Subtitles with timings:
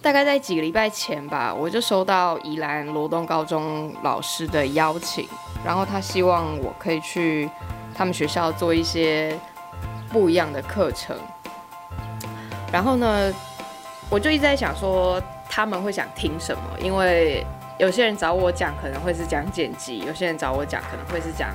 [0.00, 5.28] 大概在几个礼拜前吧，我就收到宜兰罗东高中老师的邀请，
[5.64, 7.50] 然后他希望我可以去
[7.94, 9.36] 他们学校做一些
[10.10, 11.16] 不一样的课程。
[12.72, 13.32] 然后呢，
[14.08, 15.20] 我就一直在想说
[15.50, 17.44] 他们会想听什么，因为
[17.78, 21.50] 有些人找我讲可能会是讲剪辑，有些人找我讲可能会是讲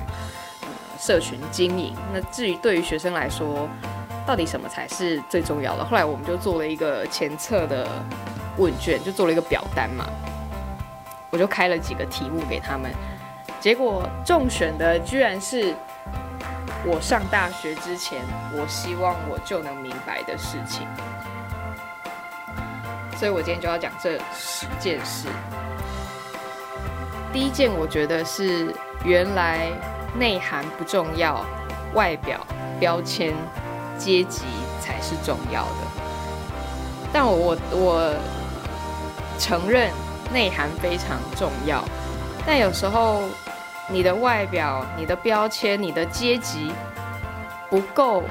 [0.60, 0.68] 呃
[0.98, 1.94] 社群经营。
[2.12, 3.68] 那至于对于学生来说，
[4.26, 5.84] 到底什么才是最重要的？
[5.84, 7.86] 后来我们就做了一个前测的
[8.56, 10.06] 问卷，就做了一个表单嘛。
[11.30, 12.90] 我就开了几个题目给他们，
[13.60, 15.74] 结果中选的居然是
[16.86, 20.86] 我上大学之前，我希望我就能明白的事情。
[23.16, 25.28] 所以我今天就要讲这十件事。
[27.32, 28.72] 第一件，我觉得是
[29.04, 29.70] 原来
[30.16, 31.44] 内涵不重要，
[31.94, 32.40] 外表
[32.78, 33.34] 标签。
[33.98, 34.42] 阶级
[34.80, 36.02] 才是重要的，
[37.12, 38.14] 但我我我
[39.38, 39.90] 承认
[40.32, 41.84] 内涵非常重要，
[42.46, 43.22] 但有时候
[43.88, 46.72] 你的外表、你的标签、你的阶级
[47.70, 48.22] 不够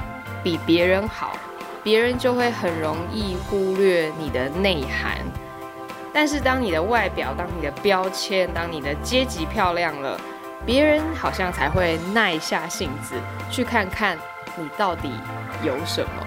[0.42, 1.36] 比别人好，
[1.82, 5.18] 别人就会很容易忽略你的内涵。
[6.12, 10.20] 但是当你的外表、当你的标签、当你的阶级漂亮了，
[10.64, 13.14] 别人好像才会耐下性子
[13.50, 14.16] 去看看。
[14.56, 15.10] 你到底
[15.62, 16.26] 有什么？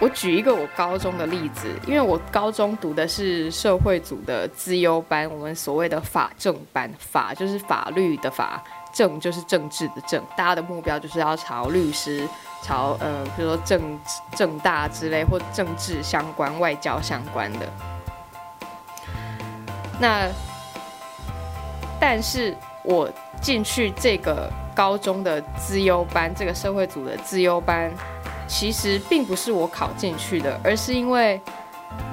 [0.00, 8.62] 我举一个我高中的例子，因为我高中读的是社会组的资优班，我们所谓的法政班，法就是法律的法，
[8.92, 12.28] 政就是政治的政，大家的目标就是要朝律师，
[12.62, 13.98] 朝呃，比如说政
[14.36, 17.66] 政大之类或政治相关、外交相关的。
[19.98, 20.28] 那，
[21.98, 24.48] 但是我进去这个。
[24.78, 27.92] 高中的资优班，这个社会组的资优班，
[28.46, 31.40] 其实并不是我考进去的，而是因为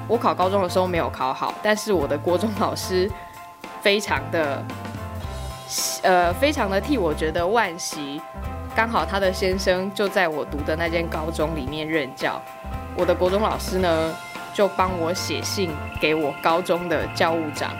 [0.08, 3.08] 我考高中的时候没有考好，但是我的国中老师
[3.80, 4.60] 非常的，
[6.02, 8.20] 呃，非常的替我觉得惋惜。
[8.74, 12.42] 刚好他的先生就在我读的那间高中里面任教，
[12.96, 14.12] 我的国中老师呢，
[14.52, 17.70] 就帮我写信给我高中的教务长，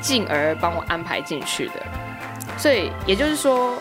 [0.00, 1.74] 进而帮我安排进去的。
[2.56, 3.72] 所以也就是说，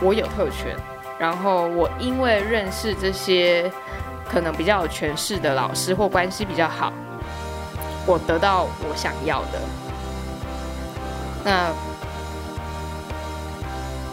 [0.00, 0.76] 我有特权，
[1.18, 3.70] 然后我因为认识这些
[4.30, 6.92] 可能比较有权势的老师或关系比较好，
[8.06, 9.60] 我得到我想要的。
[11.44, 11.72] 那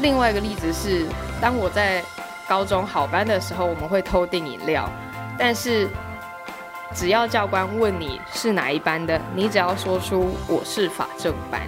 [0.02, 1.06] 另外一个例子是，
[1.40, 2.04] 当我在
[2.48, 4.90] 高中好班的时候，我们会偷订饮料，
[5.38, 5.88] 但是
[6.96, 11.62] 只要教官问你是哪一班的，你只要说出我是法政班，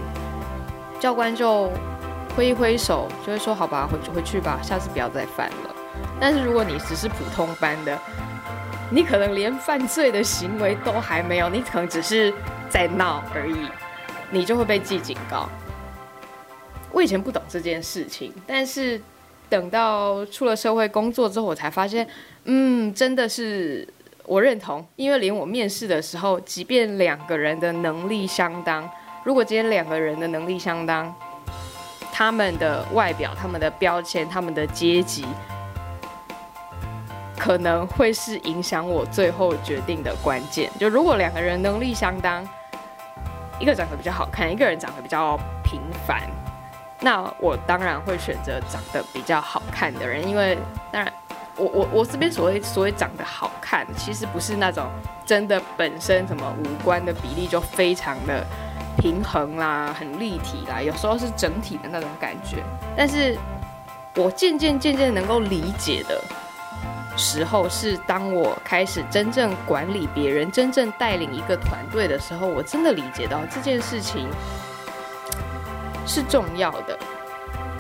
[0.99, 1.71] 教官就。
[2.35, 5.75] 挥一挥手，就会说：“好吧，回回去吧，下次不要再犯了。”
[6.19, 7.97] 但是如果你只是普通班的，
[8.89, 12.33] 你可能连犯罪的行为都还没有，你可能只是
[12.69, 13.67] 在闹而已，
[14.29, 15.47] 你就会被记警告。
[16.91, 18.99] 我以前不懂这件事情，但是
[19.49, 22.07] 等到出了社会工作之后，我才发现，
[22.45, 23.87] 嗯，真的是
[24.25, 28.89] 我认同，因为连我面试的时候，即便两个人的能力相当，
[29.23, 31.13] 如果今天两个人的能力相当。
[32.21, 35.25] 他们的外表、他们的标签、他们的阶级，
[37.35, 40.69] 可能会是影响我最后决定的关键。
[40.77, 42.47] 就如果两个人能力相当，
[43.59, 46.21] 一个长得比较好看，一个人长得比较平凡，
[46.99, 50.23] 那我当然会选择长得比较好看的人。
[50.29, 50.55] 因为
[50.91, 51.11] 当然，
[51.55, 54.85] 我我我这边所谓所谓长得好看，其实不是那种
[55.25, 58.45] 真的本身什么五官的比例就非常的。
[58.97, 62.63] 平衡啦，很立体啦，有时候是整体的那种感觉。
[62.95, 63.37] 但是
[64.15, 66.21] 我渐渐渐渐能够理解的
[67.17, 74.27] 时候，是当我开始真正管理别人、真正带领一个团队的时候，我真的理解到这件事情
[76.05, 76.97] 是重要的。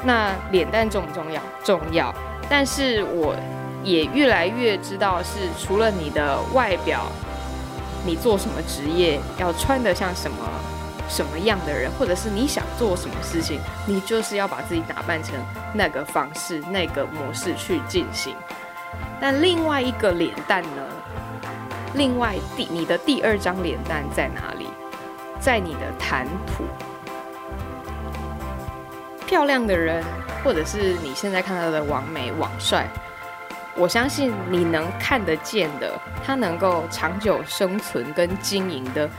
[0.03, 1.41] 那脸蛋重不重要？
[1.63, 2.13] 重要。
[2.49, 3.35] 但是我
[3.83, 7.11] 也越来越知道，是除了你的外表，
[8.05, 10.37] 你做什么职业，要穿得像什么。
[11.11, 15.35] 什么样的人，或者是你想做什么事情，你就是要把自己打扮成
[15.73, 18.33] 那个方式、那个模式去进行。
[19.19, 20.87] 但另外一个脸蛋呢？
[21.95, 24.67] 另外第你的第二张脸蛋在哪里？
[25.37, 26.63] 在你的谈吐。
[29.27, 30.01] 漂亮的人，
[30.43, 32.87] 或者是你现在看到的网美、网帅，
[33.75, 35.91] 我相信你能看得见的，
[36.25, 39.09] 他能够长久生存跟经营的。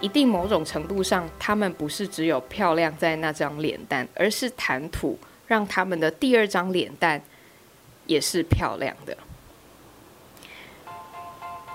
[0.00, 7.20] 一定某种程度上，他们不是只有漂亮在那张脸蛋，而是谈吐让他们的第二张脸蛋
[8.06, 9.16] 也是漂亮的。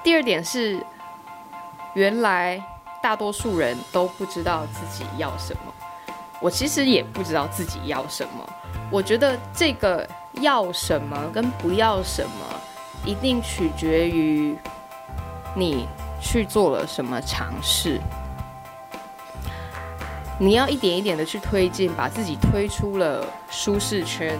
[0.03, 0.81] 第二点是，
[1.95, 2.63] 原来
[3.01, 5.73] 大多数人都不知道自己要什么。
[6.41, 8.49] 我其实也不知道自己要什么。
[8.91, 10.07] 我觉得这个
[10.41, 12.61] 要什么跟不要什么，
[13.05, 14.55] 一定取决于
[15.55, 15.87] 你
[16.23, 17.99] 去做了什么尝试。
[20.39, 24.39] 你要一点一点的去推进，把自己推出了舒适圈。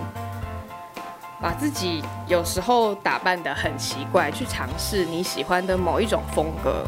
[1.39, 6.87] 把自己有时候打扮得很奇怪，去尝试你喜欢的某一种风格，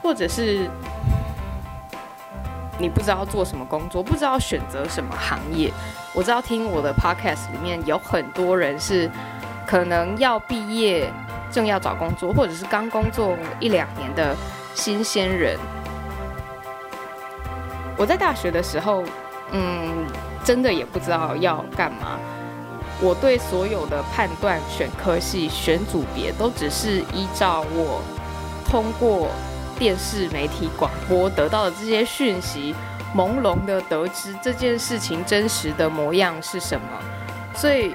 [0.00, 0.70] 或者是
[2.78, 5.72] 你不知道做什么工作，不知道选择什么行业。
[6.14, 9.10] 我知道听我的 podcast 里面有很多人是
[9.66, 11.12] 可能要毕业，
[11.52, 14.34] 正要找工作，或者是刚工作一两年的
[14.74, 15.58] 新鲜人。
[17.96, 19.04] 我在大学的时候，
[19.52, 20.06] 嗯，
[20.42, 22.18] 真的也不知道要干嘛。
[23.00, 28.00] 我对所有的判断、选科系、选组别，都只是依照我
[28.68, 29.28] 通过
[29.78, 32.74] 电视媒体广播得到的这些讯息，
[33.14, 36.86] 朦胧的得知这件事情真实的模样是什么。
[37.54, 37.94] 所以，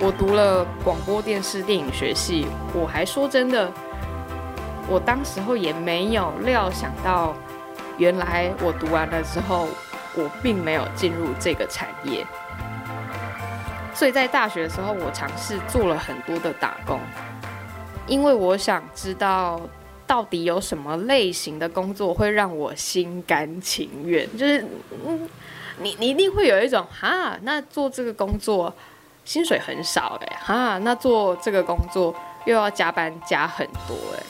[0.00, 2.46] 我读了广播电视电影学系。
[2.72, 3.68] 我还说真的，
[4.88, 7.34] 我当时候也没有料想到，
[7.96, 9.66] 原来我读完了之后，
[10.14, 12.24] 我并没有进入这个产业。
[13.92, 17.00] 所以在大学的时候，我尝试做了很多的打工，
[18.06, 19.60] 因为我想知道
[20.06, 24.24] 到底有什么类型的工作会让我心甘情愿。
[24.38, 24.64] 就是，
[25.04, 25.28] 嗯，
[25.80, 28.72] 你你一定会有一种哈，那做这个工作
[29.28, 32.14] 薪水很少哎，哈，那做这个工作
[32.46, 34.22] 又要加班加很多哎。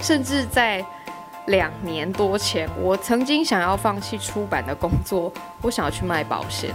[0.00, 0.82] 甚至在
[1.44, 5.30] 两年多前，我曾经想要放弃出版的工作，
[5.60, 6.70] 我想要去卖保险。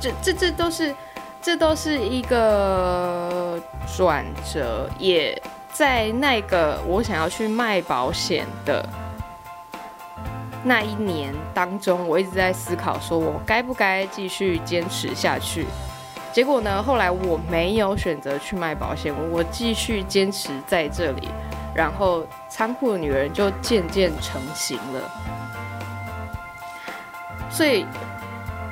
[0.00, 0.96] 这这这都是，
[1.42, 3.60] 这都是一个
[3.94, 5.38] 转折，也
[5.70, 8.82] 在那个我想要去卖保险的
[10.64, 15.66] 那一年当中，我一直在思考，说我该不该继续坚持下去。
[16.32, 21.28] 结果呢，后来我没有选择去卖保险，我继续坚持在这里，
[21.74, 25.10] 然后仓库的女人就渐渐成型了。
[27.50, 27.86] 所以，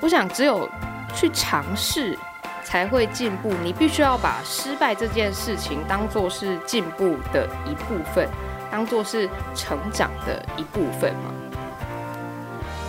[0.00, 0.68] 我想只有。
[1.14, 2.18] 去尝试
[2.64, 3.52] 才会进步。
[3.62, 8.26] 你必须要把失败这件事情当做是进步的一部分，
[8.70, 11.51] 当做是成长的一部分嘛。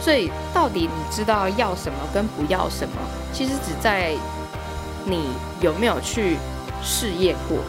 [0.04, 2.96] 所以，到底你知道要什么跟不要什么，
[3.32, 4.14] 其实只在
[5.06, 5.30] 你
[5.62, 6.36] 有没有去
[6.82, 7.60] 试验过。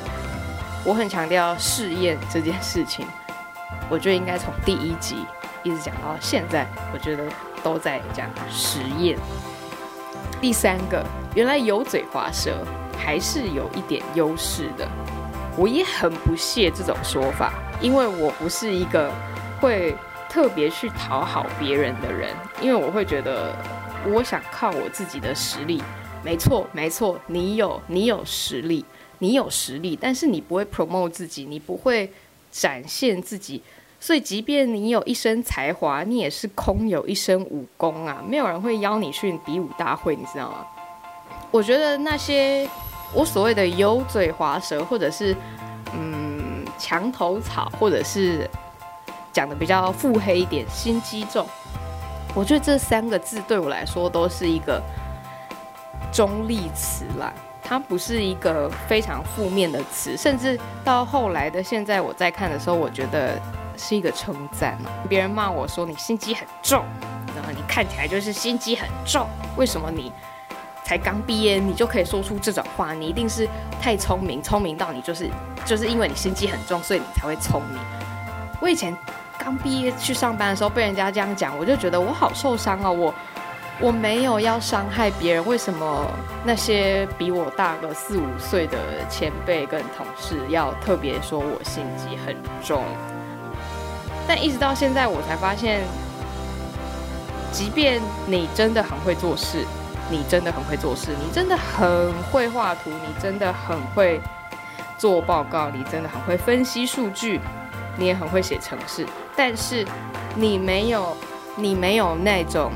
[0.84, 3.06] 我很强调试验这件事情，
[3.88, 5.24] 我觉得应该从第一集
[5.62, 7.22] 一直讲到现在，我觉得
[7.62, 9.16] 都在讲实验。
[10.40, 11.06] 第三个，
[11.36, 12.66] 原来油嘴滑舌
[12.98, 14.88] 还是有一点优势的。
[15.56, 19.08] 我也很不屑这种说法，因为我不是一个
[19.60, 19.96] 会
[20.34, 23.54] 特别去讨好别人的人，因为我会觉得
[24.04, 25.80] 我想靠我自己的实力。
[26.24, 28.84] 没错，没错，你有你有实力，
[29.20, 32.12] 你有实力，但是你不会 promote 自己，你不会
[32.50, 33.62] 展现自己。
[34.00, 38.20] 所以，即便你有一身才华，你也是空有一身武功啊！
[38.28, 40.66] 没有人会邀你去比武大会，你知道吗？
[41.52, 42.68] 我觉得那些
[43.14, 45.32] 我所谓的油嘴滑舌，或者是
[45.94, 48.50] 嗯墙头草，或者是
[49.34, 51.46] 讲的比较腹黑一点，心机重，
[52.34, 54.82] 我觉得这三个字对我来说都是一个
[56.10, 57.30] 中立词啦，
[57.62, 63.38] 它不是一个非常负面的词，甚至到后来的现在，我在看的时候，我觉得。
[63.76, 64.78] 是一个称赞？
[65.08, 66.84] 别人骂我说你心机很重，
[67.34, 69.26] 然后你看起来就是心机很重。
[69.56, 70.12] 为什么你
[70.84, 72.94] 才刚毕业，你就可以说出这种话？
[72.94, 73.48] 你一定是
[73.82, 75.28] 太聪明，聪明到你就是
[75.64, 77.76] 就是因为你心机很重，所以你才会聪明。
[78.60, 78.96] 我以前
[79.44, 82.90] 刚毕业去上班的时候，被人家这样讲，我就觉得我好受伤啊！
[82.90, 83.14] 我
[83.78, 86.10] 我没有要伤害别人，为什么
[86.44, 88.78] 那些比我大个四五岁的
[89.10, 92.34] 前辈跟同事要特别说我心机很
[92.64, 92.82] 重？
[94.26, 95.82] 但一直到现在，我才发现，
[97.52, 99.58] 即便你真的很会做事，
[100.08, 104.18] 你真的很会做事，你真的很会画图，你真的很会
[104.96, 107.38] 做报告，你真的很会分析数据，
[107.96, 109.86] 你也很会写程式，但是
[110.36, 111.16] 你没有，
[111.56, 112.72] 你没有那种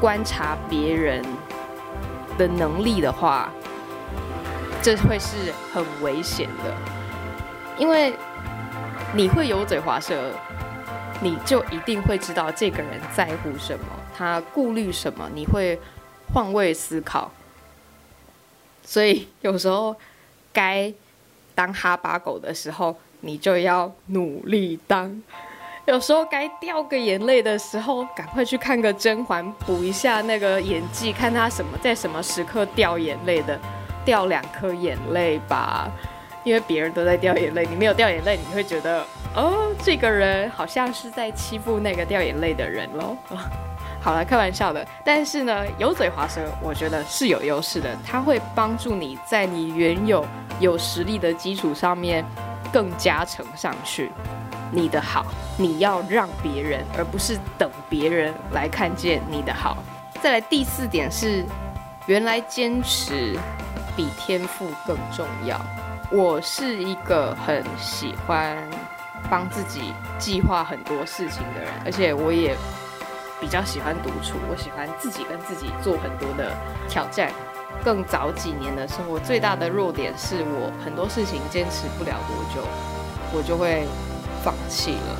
[0.00, 1.24] 观察别人
[2.36, 3.50] 的能力的话，
[4.82, 6.74] 这会是很危险的，
[7.78, 8.14] 因为。
[9.16, 10.32] 你会油嘴滑舌，
[11.20, 13.86] 你就一定会知道这个人在乎什么，
[14.16, 15.78] 他顾虑什么，你会
[16.32, 17.30] 换位思考。
[18.84, 19.94] 所以有时候
[20.52, 20.92] 该
[21.54, 25.22] 当哈巴狗的时候，你就要努力当。
[25.86, 33.58] 有时候该掉个眼泪的时候，赶快去看个甄嬛，补一下那个演技，看他什么在什么时刻掉眼泪的，
[34.04, 35.90] 掉两颗眼泪吧。
[36.42, 39.02] 因为别人都在掉眼泪，你没有掉眼泪，你会觉得
[39.34, 43.16] 哦，这个人好像是在欺负那个掉眼泪的人喽。
[44.00, 44.86] 好了，开玩笑的。
[45.02, 50.22] 但是呢，油嘴滑舌，我觉得是有优势的，它会帮助你在你原有
[50.60, 52.22] 有实力的基础上面
[52.74, 54.10] 更加成上去。
[54.72, 55.24] 你的好，
[55.56, 59.78] 你要让别人，而不是等别人来看见你的好。
[60.20, 61.44] 再来第四点是，
[62.06, 63.38] 原来坚持
[63.94, 65.60] 比天赋更重要。
[66.10, 68.58] 我是一个很喜欢
[69.30, 72.56] 帮自己计划很多事情的人，而且我也
[73.40, 74.36] 比较喜欢独处。
[74.50, 76.52] 我喜欢自己跟自己做很多的
[76.88, 77.30] 挑战。
[77.84, 82.66] 更早几年的时候，我最大的弱点是我很多事情坚持不了多久，
[83.32, 83.86] 我就会。
[84.44, 85.16] 放弃了，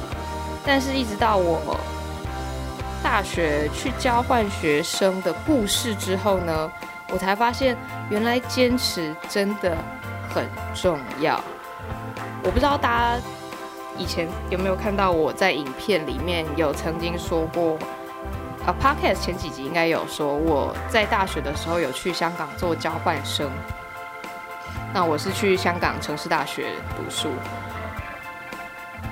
[0.66, 1.80] 但是一直到我
[3.02, 6.71] 大学去交换学生的故事之后呢，
[7.11, 7.75] 我才发现
[8.11, 9.75] 原来坚持真的
[10.28, 11.40] 很重要。
[12.42, 13.23] 我不知道大家
[13.97, 17.78] 以前有没有看到我在影片里面有曾经说过，
[18.66, 23.50] 啊，Podcast 前几集应该有说我在大学的时候有去香港做交换生，
[24.94, 27.28] 那我是去香港城市大学读书。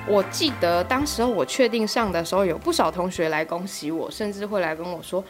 [0.07, 5.23] 我记得当时候我确定上的时候，有不少同学来恭喜我，甚至会来跟我说：“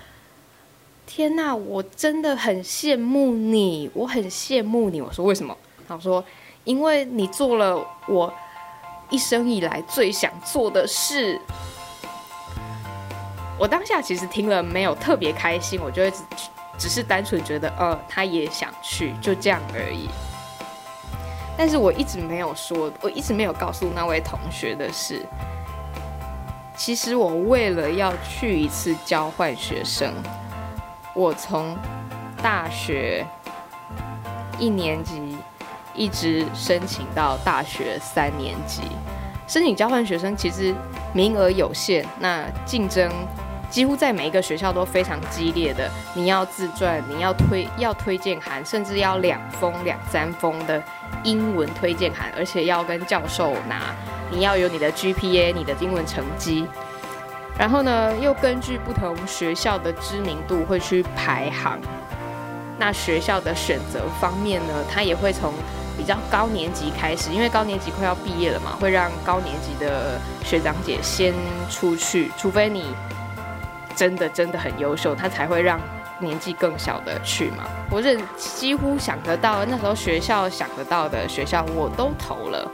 [1.05, 5.57] 天哪，我真的很羡慕你，我很羡慕你。”我说：“为什么？”
[5.89, 6.25] 他说
[6.63, 8.33] ：“因为你做了我
[9.11, 11.41] 一生以来最想做的事。”
[13.63, 16.25] 我当下其实听了没有特别开心，我就只
[16.77, 20.09] 只是单纯觉得，呃，他也想去，就这样而已。
[21.57, 25.25] 但是我一直没有说，我一直没有告诉那位同学的是，
[26.77, 30.13] 其实我为了要去一次交换学生，
[31.15, 31.79] 我从
[32.43, 33.25] 大学
[34.59, 35.37] 一年级
[35.95, 38.83] 一直申请到大学三年级。
[39.47, 40.75] 申请交换学生其实
[41.15, 43.09] 名额有限，那竞争
[43.73, 45.91] 几乎在每一个学校都非常激烈的。
[46.13, 50.81] 你要自传，你要推要推荐函，甚至要两封两三封的。
[51.25, 53.95] 英文推荐函，而且要跟教授拿，
[54.29, 56.67] 你要有你的 GPA，你的英文成绩，
[57.57, 61.79] 然后呢，又根据不同学校的知名度会去排行。
[62.77, 65.55] 那学校的选择方面呢，它也会从
[65.97, 71.33] 比较高年级开始，因为高年级快要毕业了嘛，会让高年级的学长姐先
[71.71, 72.87] 出去，除非你
[73.95, 75.81] 真的真的很优秀，他才会让。
[76.19, 82.71] 年纪更小的去嘛，我认几乎想得到那时候学校想得到的学校我都投了，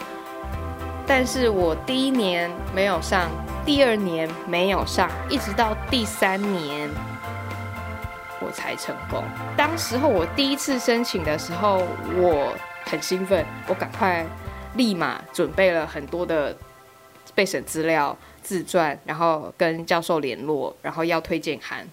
[1.06, 3.30] 但是我第一年没有上，
[3.64, 6.90] 第二年没有上，一直到第三年
[8.38, 9.24] 我才成功。
[9.56, 11.82] 当时候我第一次申请的时候，
[12.16, 12.52] 我
[12.84, 14.26] 很兴奋，我赶快
[14.74, 16.54] 立马准备了很多的
[17.34, 18.14] 备审资料、
[18.48, 21.86] 自传，然后跟教授联络，然后要推荐函。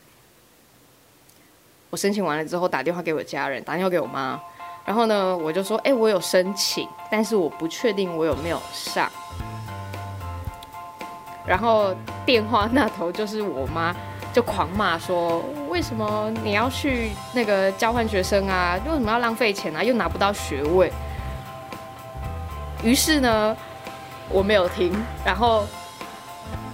[1.90, 4.40] 我申请完了之后，打电话给我家人，打电话给我妈，
[4.86, 9.12] 然后呢，我就说，哎，我有申请，但是我不确定我有没有上。
[11.46, 11.94] 然后
[12.26, 13.94] 电话那头就是我妈，
[14.32, 18.80] 就狂骂说，为什么你要去那个交换学生啊？
[18.86, 19.84] 为什么要浪费钱啊？
[19.84, 20.90] 又拿不到学位。
[22.82, 23.58] 于是呢，
[24.30, 24.94] 我没有听，
[25.26, 25.66] 然后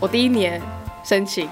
[0.01, 0.59] 我第一年
[1.03, 1.47] 申请，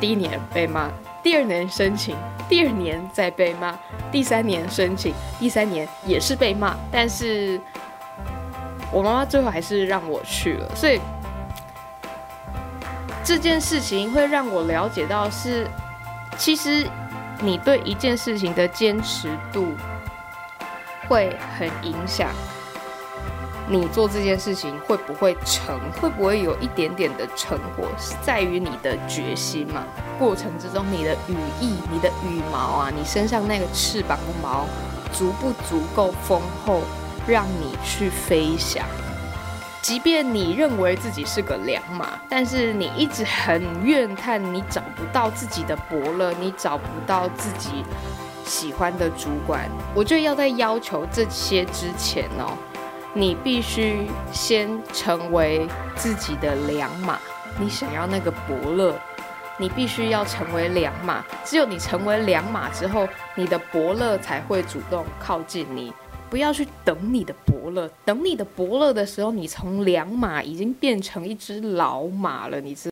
[0.00, 0.90] 第一年被骂，
[1.22, 2.14] 第二年申请。
[2.48, 3.78] 第二年再被骂，
[4.10, 7.60] 第三年申请，第三年也是被骂，但是
[8.90, 10.98] 我妈妈最后还是让我去了，所以
[13.22, 15.68] 这件事情会让我了解到是，
[16.38, 16.88] 其实
[17.42, 19.74] 你对一件事情的坚持度
[21.06, 22.30] 会很影响。
[23.70, 25.78] 你做这件事情会不会成？
[26.00, 27.86] 会不会有一点点的成果？
[27.98, 29.84] 是在于你的决心嘛。
[30.18, 34.66] 过程之中，你的羽翼、你的羽毛啊，你身上那个翅膀的毛
[35.12, 36.80] 足不足够丰厚，
[37.26, 38.82] 让你去飞翔？
[39.82, 47.84] 即便你认为自己是个良马，但是你一直很怨叹，你找不到自己的伯乐，你找不到自己
[48.44, 49.68] 喜欢的主管。
[49.94, 52.56] 我觉得要在要求这些之前哦。
[53.14, 57.18] 你必须先成为自己的良马，
[57.58, 58.94] 你想要那个伯乐，
[59.58, 61.24] 你必须要成为良马。
[61.44, 65.92] 只有你成为良马之后，你的伯乐才会主动靠近你，
[66.28, 72.86] 不要去等你的伯乐，等你的伯乐的时候，你从良马已经变成一只老马了，你知